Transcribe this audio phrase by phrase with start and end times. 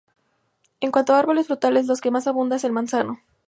[0.79, 3.19] En cuanto a árboles frutales, lo que más abunda es el manzano.